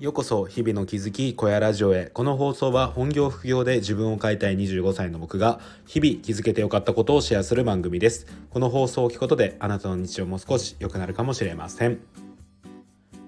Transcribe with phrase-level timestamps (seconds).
[0.00, 2.06] ようこそ日々の気づき小屋ラジオへ。
[2.06, 8.26] この放送は本業副業で自分を変えたい25歳の僕が日々気づけてよかったことをシェアする番組です。
[8.48, 12.00] この放送を聞くことであなたの日常も少し良くなるかもしれません。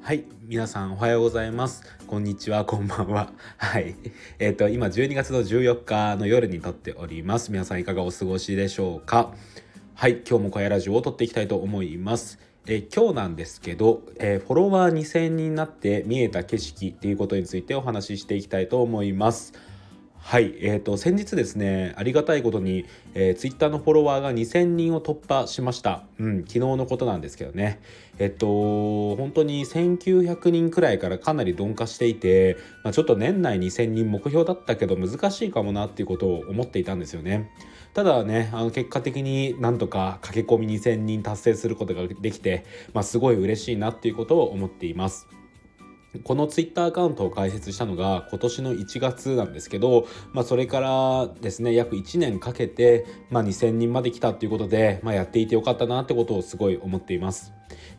[0.00, 1.82] はい皆さんおはようございます。
[2.06, 3.32] こんにちはこんばんは。
[3.56, 3.96] はい。
[4.38, 7.50] えっ、ー、と今12月の14日の夜に撮っております。
[7.50, 9.34] 皆さんいかがお過ごしでしょうか？
[9.96, 12.38] はい今日も小屋ラジオを撮っていきたいと思います。
[12.72, 19.54] え今日なんですけど、え、フォロワー2000人になって見えた景色っていうことについてお話ししていきたいと思います。
[20.22, 27.80] はい、えーと、先日ですねありがたいことに、えー、ツイッターのフォロワーが2000人を突破しました、うん、昨日のことなんですけどね。
[28.18, 37.50] えっと本当に1900人くらいからかなり鈍化していて、まあ、ちょっと年内2000人目標だったけど難しいかもなっていうことを思っていたんですよね。
[37.94, 45.26] ただねあの結果的になんとか駆け込み2000人達成することができて、まあ、すごい嬉しいなっていうことを思っています。
[46.24, 57.52] このツイッターアカウントを開設したのが今年の1月なんですけど、まあ、それからですね約1年かけて、まあ、2000人まで来たっていうことで、まあ、やっていてよかったなってことをすごい思っています。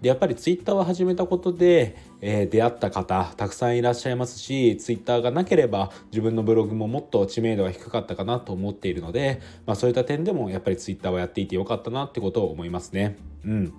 [0.00, 13.16] でやっぱりツイッターを始めたことで、えー、出会った方たくさんいらっしゃいますしツイッターがなければ自分のブログももっと知名度が低かったかなと思っているので、まあ、そういった点でもやっぱりツイッターをやっていてよかったなってことを思いますね。
[13.44, 13.74] うん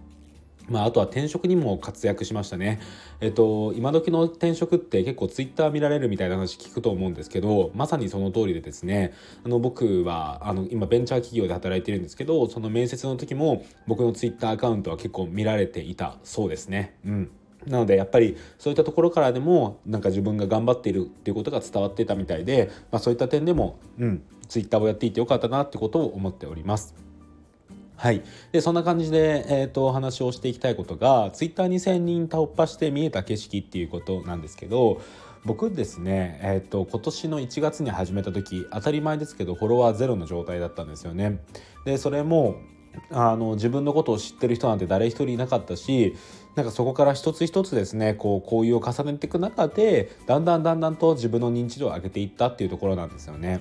[0.69, 2.79] まあ、あとは転職にも活躍しましたね。
[3.21, 9.13] えっと、今時の転職って結構ツイッター見られるみたいな話聞くと思うんですけど、まさにその通りでですね、
[9.45, 16.95] あの僕はあの今ベンチャー企業で働いてるんですけど、その面接の時も僕のツイッターアカウントは結構見られていたそうですね。
[17.05, 17.31] うん。
[17.67, 27.08] なのでやっぱりそういったところからでもなんか自分が頑張っているっていうことが伝わってたみたいで、まあ、そういった点でも、うん、ツイッターをやっていてよかったなってことを思っております。
[27.99, 35.01] はい、でそんな感じで、えーと、お話をしていきたいことが Twitter2000 人突破して見えた景色っていうことなんですけど
[35.43, 41.41] 僕ですね、えーと、今年の1月に始めた時当たり前ですけどフォロワーゼロの状態だったんですよね。
[41.83, 42.61] でそれも
[43.11, 46.15] あの自分のことを知ってる人なんて誰一人いなかったし
[46.55, 53.59] なんかそこから一つ一つですねこう交友を重ねていく中でだんだんだんだんと自分の認知度を上げていったっていうところなんですよね。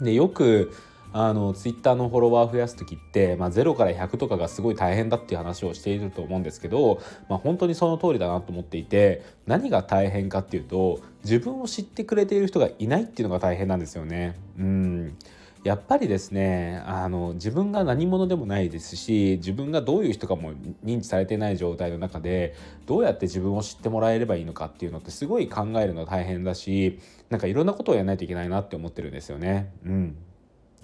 [0.00, 0.72] でよく
[1.12, 14.38] あのツイッターのフォロワー増やす時って、まあ、0から100とかがすごい大変だっていう話をしていると思うんですけど、まあ、本当にその通りだなと思っていて何が大変かっていうと自分を知ってくれている人がいないっていうのが大変なんですよね。
[14.58, 15.16] うん
[15.64, 20.52] やっぱりですねあの自分が何者でもないですし自分がどういう人かも
[20.84, 22.54] 認知されてない状態の中で
[22.86, 29.72] どうやって自分を知ってもらえればいいのかっていうのってすごい考えるの大変だしなんかいろんなことをやらないといけないなって思ってるんですよね。
[29.84, 30.16] うん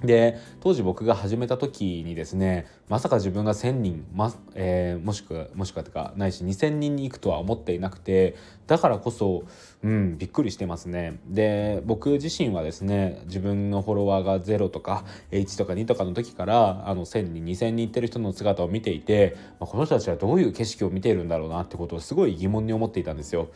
[0.03, 8.35] で当時僕が始めた時にですねまさか自分が1,000人、まえー、もしくはもしくはとかないし2,000人に行くとは思っていなくて
[8.67, 9.45] だからこそ、
[9.83, 11.21] うん、びっくりしてますね。
[11.27, 23.49] で僕自身はですね自分のフォロワーが0とか1とか2とかの時からあの1,000人2,000人行ってる人の姿を見ていて、まあ、この人たちはどういう景色を見ているんだろうなってことをすごい疑問に思っていたんですよ。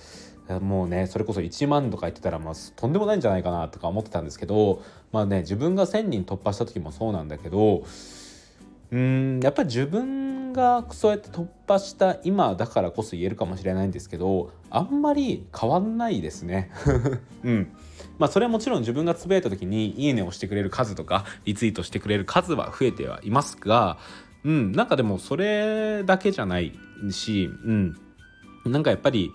[0.60, 4.82] もうねそれこそ1万とか言ってたらまあとんでもないんじゃないかなとか思ってたんですけど
[5.12, 7.84] まあね自分が1,000人突破した時もそうなんだけど
[8.90, 16.70] うんやっぱり自分がそうやって突破した今だからこそ言えるかもしれないんですけどあんまり変わんないですね。
[17.44, 17.70] うん
[18.18, 23.98] まあ、それはもちろん自分がつぶやいた時に「いいね」をしてくれる数とかリツイートしてくれる数は増えてはいますが、
[24.44, 26.72] うん、なんかでもそれだけじゃない
[27.10, 27.96] し、うん、
[28.66, 29.30] なんかやっぱり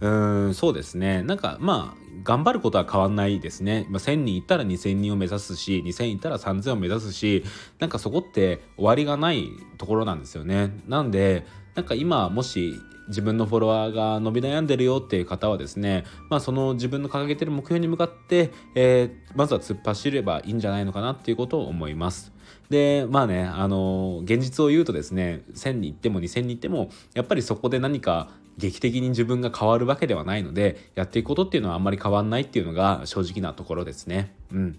[0.00, 1.22] うんそうですね。
[1.22, 7.44] なんかまあ頑張ることは変わんないですね、まあ、1000人いったら2000人を目指すし2000いったら3000を目指すし
[7.78, 10.70] なんかそこって終わりがないところなんですよね。
[10.86, 12.74] なんでなんか今もし
[13.08, 22.32] 自分のフォロワーが伸び悩んでるよっていう方はですね、まあ、その自分の掲げてる目標に向かって、えー、まずは突っ走ればいいんじゃないのかなっていうことを思います。
[22.68, 34.34] でまあねあの現実を言うとですね1000人行っても2000人行ってもやっぱりそこで何か劇的に自分が変わるわけではないのでやっていくことっていうのはあんまり変わんないっていうのが正直なところですね。
[34.52, 34.78] うん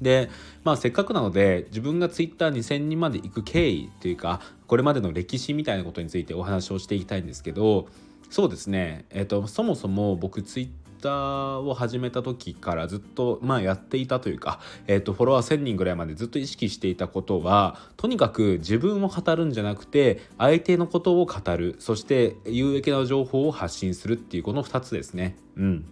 [0.00, 0.28] で
[0.62, 7.88] まあせっかくなので自分が Twitter2000 人まで行く経緯というかこれまでの歴史みたいなことについてお話をしていきたいんですけど
[8.28, 10.70] そうですねえっ、とそもそも僕 Twitter
[11.00, 25.36] ターを始めた時からずっと、まあ、やっていたというか、えーと、フォロワー1000人ぐらいまでずっと意識していたことはとにかく自分を語るんじゃなくて相手のことを語るそして有益な情報を発信するっていうこの2つですね。
[25.56, 25.86] うん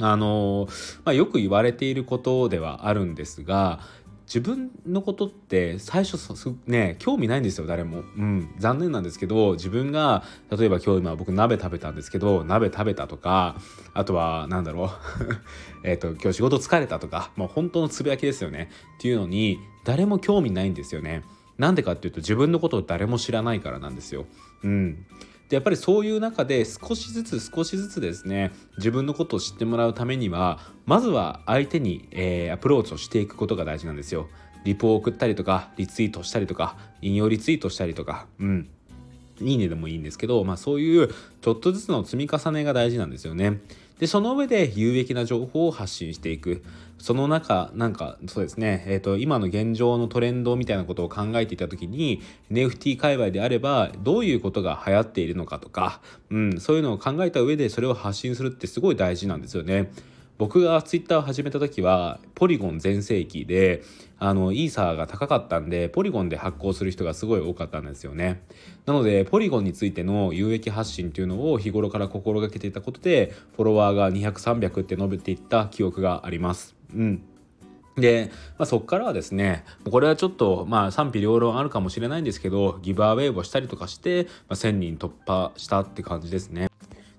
[0.00, 0.68] あの
[1.04, 3.80] まあ、よく言われていることではあるんですが
[4.32, 6.16] 自分のことって最初
[6.66, 13.56] ね興味ないんですよ誰も、うん、残念なんですけど自分が例えば今日今僕鍋食べたんですけど鍋食べたとか
[13.92, 14.90] あとは何だろう。
[15.84, 18.70] えっと今日仕事疲れたとかもう本当のつぶやきですよね。
[18.96, 21.24] っていうのに誰も興味ないんですよね。
[21.58, 24.24] なんでかっていうと自分のことを誰も知らないからなんですよ。
[24.64, 25.04] うん。
[25.52, 34.30] でやっぱりそういう中で少しずつ少しずつですね自分のことを知ってもらうためにはまずは相手に、えー、アプローチをしていくことが大事なんですよ。
[34.64, 38.70] リポを送ったりとかリツイートしたりとか引用リツイートしたりとかうん
[39.42, 41.08] いいねでもいいんですけど、まあ、そういう
[41.42, 43.60] ちょっとずつの積み重ねが大事なんですよね。
[44.02, 46.64] でその上で有益な情報を発信していく
[46.98, 52.20] その中なんかそうですね、えーと、今の現状のトレンドみたいなことを考えていた時に
[52.50, 56.00] NFT 界隈であればどういうことが流行っているのかとか、
[56.30, 59.92] うん、そういうのを考えた上でそれを発信するってすごい大事なんですよね。
[60.38, 63.82] 僕がツイッターを始めた時はポリゴン全盛期で
[64.18, 68.42] あのイーサーが高かったんでポリゴンで発行する人がすごい多かったんですよね。
[68.86, 76.74] なのでポリゴンについての有益発信っていうのを日頃から心がけていたことでフォロワーが200300って伸びていった記憶があります。
[76.94, 77.22] うん。
[77.96, 86.71] で、まあ、そこからはですねこれはちょっとまあ賛否両論あるかもしれないんですけどギブアウェイをしたりとかして、まあ、1000人突破したって感じですね。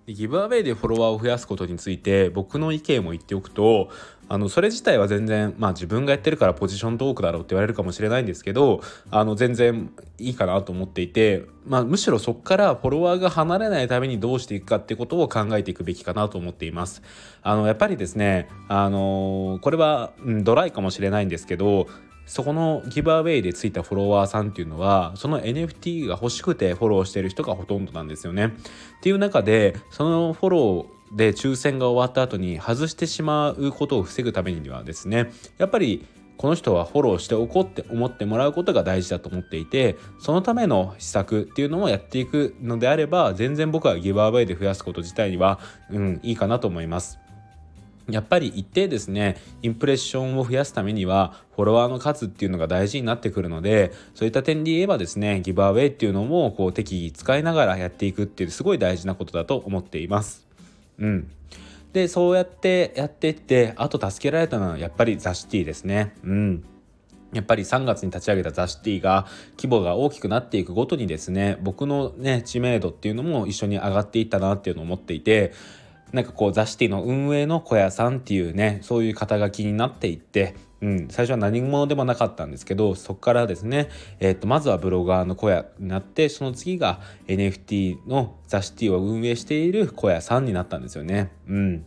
[0.06, 3.90] でギブアウェイでフォロワーを増やすことについて僕の意見も言っておくと
[4.30, 17.02] あのそれ自体は全然まあ自分がやってるからポジショントークだろうって言われるかもしれないんですけどあの全然いいかなと思っていて、まあ、むしろそこからフォロワーが離れないためにどうしていくかってことを考えていくべきかなと思っています。
[17.42, 21.88] あのやっぱりですねあのこれは、ドライかもしれないんですけど
[22.26, 28.46] そこのギブアウェイでついたフォロワーさんっていうのはその NFT が欲しくてフォローしてる人がほとんどなんですよね。
[28.46, 28.50] っ
[29.02, 36.06] ていう中でそのフォローで抽選が終わった後に外してしまうことを防ぐためにはですねやっぱり
[36.38, 45.60] この人はフォローしておこうって思ってもらうことが大事だと思っていてそのための施策っていうのもやっていくのであれば全然僕はギブアウェイで増やすこと自体には、
[45.90, 47.23] うん、いいかなと思います。
[48.10, 60.46] やっぱり一定ですねインプレッションを増やすためにはフォロワーの数っていうのが大事になってくるのでそういった点で言えばですねギブアウェイっていうのもこう適宜使いながらやっていくっていうすごい大事なことだと思っています。
[61.00, 61.32] うん、
[61.94, 66.14] でそうやってやっていってあと助けられたのはやっぱりザ・シティですね。
[66.24, 66.64] うん
[67.34, 69.26] やっぱり3月に立ち上げたザ・シティが
[69.58, 75.52] 規模が大きくなっていくごとにですね僕のね知名度っていうのも一緒に上がっていったなっていうのを思っていて
[76.14, 83.90] なんかこうザ・シティの運営の小屋さんっていうねそういう肩書きになっていって、うん、最初は何者でもなかったんですけどそこからですね、
[84.20, 91.32] えー、とまずはブロガーの小屋になってその次が NFT のザ・シティを運営している小屋さんになったんですよね。
[91.50, 91.86] うん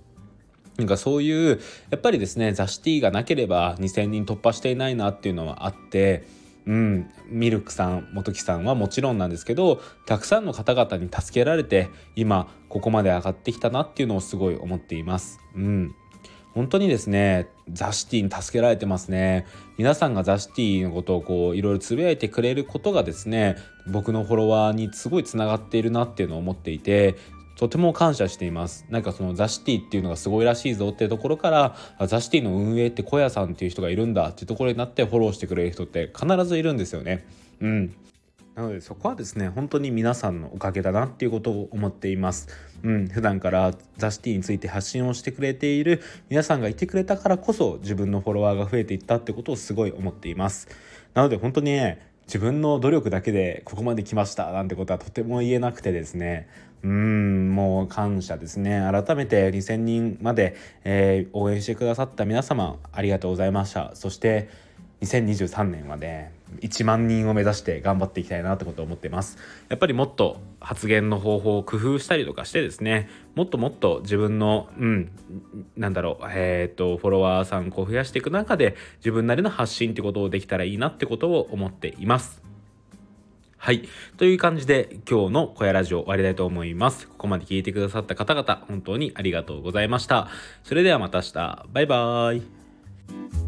[0.77, 6.27] なんかそういうやっぱりですねザ・シティがなければ2,000人突破していないなっていうのはあって
[6.67, 15.39] うん、ミルクさん元木さんはもちろんなんですけどたくさんの方々に助けられて今ここまで上がってきたなっていうのをすごい思っています。
[15.55, 15.95] うん。
[16.55, 19.47] 本当にですねザ・シティに助けられてますね。
[19.77, 27.15] 皆さんがザ・シティのことをこういろいろつぶやいてくれることがですね僕のフォロワーにすごいつながっているなっていうのを思っていて
[27.57, 28.85] とても感謝しています。
[28.91, 31.75] なんかそのザ・シティっていうのがすごいらしいぞっていうところから
[32.07, 37.25] ザ・シティの運営って小屋さんっていう人がいるんだっていうところになってフォローしてくれる人って必ずいるんですよね。
[37.61, 37.97] うん。
[38.55, 42.49] なのでそこはですね本当に皆さんのおかげだなっていうことを思っています。
[42.83, 50.69] うん、普段からザ・シティについて発信をしてくれている皆さんがいてくれたからこそ自分のフォロワーが増えていったってことをすごい思っています。
[51.15, 56.49] なので本当にね自分の努力だけでここまで来ましたなんてことはとても言えなくてですね。
[56.83, 58.81] うんもう感謝ですね。
[58.81, 60.55] 改めて2000人まで、
[60.85, 63.91] えー、応援してくださった皆様ありがとうございました。
[63.95, 64.49] そして
[65.03, 69.37] 2023年はね1万人を目指して頑張っていきたいなってことを思ってます。
[69.69, 75.11] やっぱりもっと発言の方法を工夫したりとかしてですねもっともっと自分のうん
[75.77, 82.46] なんだろうえっ、ー、とフォロワーさんを増やしていく中で自分なりの発信ってことをできたらいいなってことを思っています。
[83.67, 83.83] はい。
[84.17, 87.09] という感じで今日の小屋ラジオ終わりたいと思います。
[87.09, 90.29] ここまで聞いてくださった方々、本当にありがとうございました。
[90.63, 91.67] それではまた明日。
[91.73, 93.46] バイバーイ。